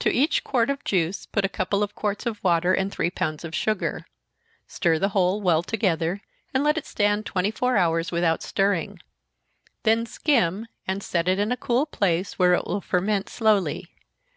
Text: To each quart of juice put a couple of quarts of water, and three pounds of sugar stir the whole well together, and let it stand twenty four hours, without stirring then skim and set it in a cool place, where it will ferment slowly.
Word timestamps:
To 0.00 0.10
each 0.10 0.42
quart 0.42 0.68
of 0.68 0.82
juice 0.82 1.26
put 1.26 1.44
a 1.44 1.48
couple 1.48 1.84
of 1.84 1.94
quarts 1.94 2.26
of 2.26 2.42
water, 2.42 2.74
and 2.74 2.90
three 2.90 3.08
pounds 3.08 3.44
of 3.44 3.54
sugar 3.54 4.04
stir 4.66 4.98
the 4.98 5.10
whole 5.10 5.40
well 5.40 5.62
together, 5.62 6.20
and 6.52 6.64
let 6.64 6.76
it 6.76 6.86
stand 6.86 7.24
twenty 7.24 7.52
four 7.52 7.76
hours, 7.76 8.10
without 8.10 8.42
stirring 8.42 8.98
then 9.84 10.06
skim 10.06 10.66
and 10.88 11.04
set 11.04 11.28
it 11.28 11.38
in 11.38 11.52
a 11.52 11.56
cool 11.56 11.86
place, 11.86 12.36
where 12.36 12.54
it 12.54 12.66
will 12.66 12.80
ferment 12.80 13.28
slowly. 13.28 13.88